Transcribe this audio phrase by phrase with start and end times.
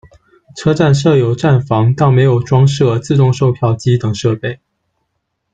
[0.57, 4.59] 车站设有站房，但没有装设自动售票机等设备。